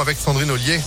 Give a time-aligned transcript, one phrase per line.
[0.00, 0.80] Avec Sandrine Ollier.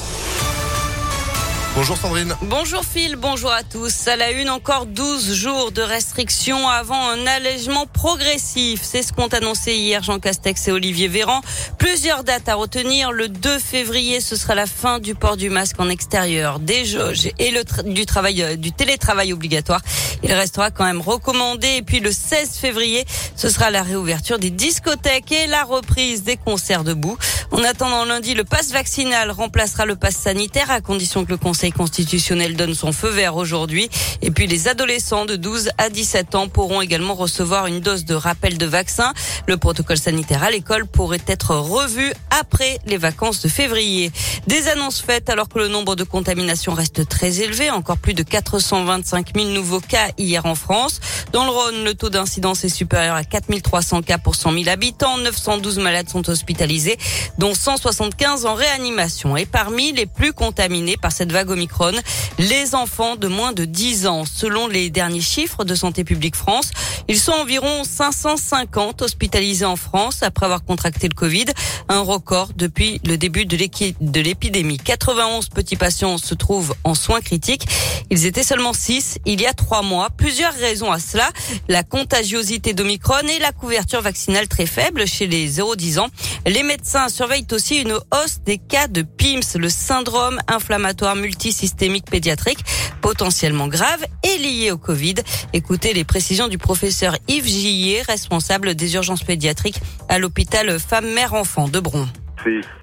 [1.77, 2.35] Bonjour Sandrine.
[2.41, 4.07] Bonjour Phil, bonjour à tous.
[4.07, 8.79] À la une, encore 12 jours de restrictions avant un allègement progressif.
[8.81, 11.41] C'est ce qu'ont annoncé hier Jean Castex et Olivier Véran.
[11.77, 13.11] Plusieurs dates à retenir.
[13.11, 17.29] Le 2 février, ce sera la fin du port du masque en extérieur, des jauges
[17.37, 17.53] et
[17.85, 19.81] du travail, euh, du télétravail obligatoire.
[20.23, 21.67] Il restera quand même recommandé.
[21.77, 23.05] Et puis le 16 février,
[23.35, 27.19] ce sera la réouverture des discothèques et la reprise des concerts debout.
[27.51, 31.71] En attendant lundi, le passe vaccinal remplacera le passe sanitaire à condition que le Conseil
[31.71, 33.89] constitutionnel donne son feu vert aujourd'hui.
[34.21, 38.15] Et puis les adolescents de 12 à 17 ans pourront également recevoir une dose de
[38.15, 39.13] rappel de vaccin.
[39.47, 44.11] Le protocole sanitaire à l'école pourrait être revu après les vacances de février.
[44.47, 48.23] Des annonces faites alors que le nombre de contaminations reste très élevé, encore plus de
[48.23, 50.99] 425 000 nouveaux cas hier en France.
[51.31, 55.17] Dans le Rhône, le taux d'incidence est supérieur à 4300 cas pour 100 000 habitants.
[55.17, 56.97] 912 malades sont hospitalisés,
[57.37, 59.37] dont 175 en réanimation.
[59.37, 61.93] Et parmi les plus contaminés par cette vague Omicron,
[62.39, 64.23] les enfants de moins de 10 ans.
[64.25, 66.71] Selon les derniers chiffres de Santé publique France,
[67.07, 71.45] ils sont environ 550 hospitalisés en France après avoir contracté le Covid,
[71.89, 74.77] un record depuis le début de l'épidémie.
[74.77, 77.67] 91 petits patients se trouvent en soins critiques.
[78.09, 80.09] Ils étaient seulement 6 il y a trois mois.
[80.09, 81.29] Plusieurs raisons à cela.
[81.67, 86.07] La contagiosité d'Omicron et la couverture vaccinale très faible chez les 0-10 ans.
[86.45, 92.59] Les médecins surveillent aussi une hausse des cas de PIMS, le syndrome inflammatoire multisystémique pédiatrique,
[93.01, 95.15] potentiellement grave et lié au Covid.
[95.51, 101.81] Écoutez les précisions du professeur Yves Gillier, responsable des urgences pédiatriques à l'hôpital Femmes-Mère-Enfants de
[101.81, 102.07] Bron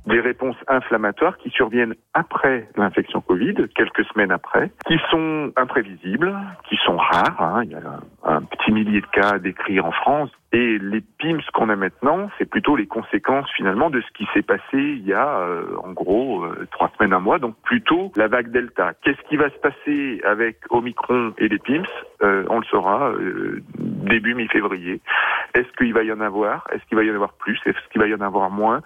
[0.07, 6.35] des réponses inflammatoires qui surviennent après l'infection Covid, quelques semaines après, qui sont imprévisibles,
[6.69, 7.41] qui sont rares.
[7.41, 7.63] Hein.
[7.65, 7.81] Il y a
[8.25, 10.31] un, petit millier de cas décrits en France.
[10.53, 14.43] Et les PIMS qu'on a maintenant, c'est plutôt les conséquences finalement de ce qui s'est
[14.43, 18.29] passé il y a euh, en gros euh, trois semaines, un mois, donc plutôt la
[18.29, 18.93] vague Delta.
[19.03, 21.87] Qu'est-ce qui va se passer avec Omicron et les PIMS?
[22.23, 23.13] Euh, On le saura
[23.79, 25.01] début mi-février.
[25.55, 26.67] Est-ce qu'il va y en avoir?
[26.73, 27.59] Est-ce qu'il va y en avoir plus?
[27.67, 28.81] Est-ce qu'il va y en avoir moins?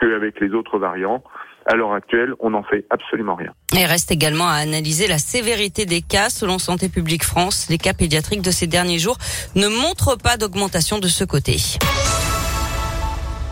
[0.00, 1.22] Qu'avec les autres variants.
[1.66, 3.52] À l'heure actuelle, on n'en fait absolument rien.
[3.72, 6.30] Il reste également à analyser la sévérité des cas.
[6.30, 9.18] Selon Santé publique France, les cas pédiatriques de ces derniers jours
[9.54, 11.58] ne montrent pas d'augmentation de ce côté.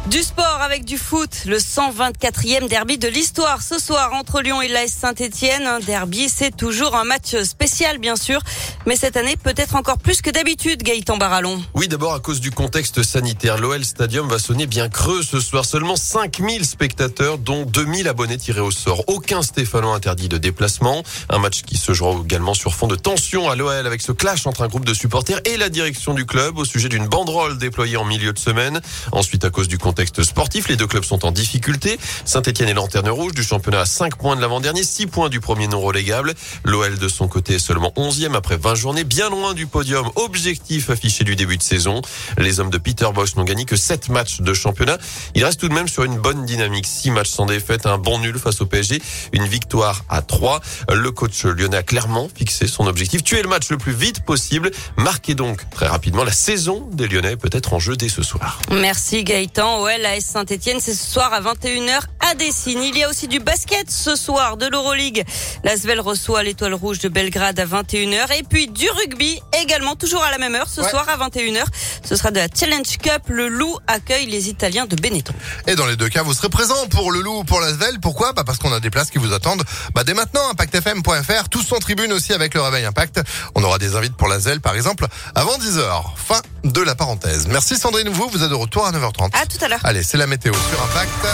[0.07, 4.69] Du sport avec du foot, le 124e derby de l'histoire ce soir entre Lyon et
[4.69, 5.67] l'AS Saint-Etienne.
[5.67, 8.41] Un derby, c'est toujours un match spécial bien sûr,
[8.87, 11.63] mais cette année peut-être encore plus que d'habitude, Gaëtan Barallon.
[11.75, 13.59] Oui, d'abord à cause du contexte sanitaire.
[13.59, 15.67] L'OL Stadium va sonner bien creux ce soir.
[15.67, 19.05] Seulement 5000 spectateurs, dont 2000 abonnés tirés au sort.
[19.09, 21.03] Aucun Stéphano interdit de déplacement.
[21.29, 24.47] Un match qui se jouera également sur fond de tension à l'OL avec ce clash
[24.47, 27.99] entre un groupe de supporters et la direction du club au sujet d'une banderole déployée
[27.99, 28.81] en milieu de semaine.
[29.13, 30.69] Ensuite, à cause du contexte contexte.
[30.69, 31.99] Les deux clubs sont en difficulté.
[32.25, 35.67] Saint-Etienne est lanterne rouge du championnat à 5 points de l'avant-dernier, 6 points du premier
[35.67, 36.35] non relégable.
[36.65, 40.91] L'OL de son côté est seulement 11e après 20 journées, bien loin du podium objectif
[40.91, 42.03] affiché du début de saison.
[42.37, 44.99] Les hommes de Peter Bosch n'ont gagné que 7 matchs de championnat.
[45.35, 46.87] Il reste tout de même sur une bonne dynamique.
[46.87, 49.01] 6 matchs sans défaite, un bon nul face au PSG,
[49.33, 50.61] une victoire à 3.
[50.93, 54.71] Le coach lyonnais a clairement fixé son objectif, tuer le match le plus vite possible,
[54.97, 58.61] marquer donc très rapidement la saison des Lyonnais peut-être en jeu dès ce soir.
[58.71, 60.81] Merci Gaëtan la S Saint-Etienne.
[60.81, 62.83] C'est ce soir à 21h à Dessine.
[62.83, 65.25] Il y a aussi du basket ce soir de l'Euroleague.
[65.62, 68.37] L'Asvel reçoit l'étoile rouge de Belgrade à 21h.
[68.38, 71.65] Et puis du rugby également, toujours à la même heure, ce soir à 21h.
[72.05, 73.23] Ce sera de la Challenge Cup.
[73.29, 75.33] Le Loup accueille les Italiens de Benetton.
[75.67, 78.01] Et dans les deux cas, vous serez présent pour le Loup ou pour l'Asvel.
[78.01, 78.33] Pourquoi?
[78.33, 79.63] Bah Parce qu'on a des places qui vous attendent
[79.95, 80.49] bah dès maintenant.
[80.51, 83.21] ImpactFM.fr, tous en tribune aussi avec le Réveil Impact.
[83.55, 86.03] On aura des invites pour l'Asvel par exemple avant 10h.
[86.17, 87.47] Fin de la parenthèse.
[87.49, 89.31] Merci Sandrine, vous, vous êtes de retour à 9h30.
[89.35, 89.81] À tout à l'heure.
[89.85, 91.27] Allez, c'est la météo sur Impact.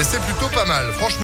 [0.00, 1.20] Et c'est plutôt pas mal, franchement.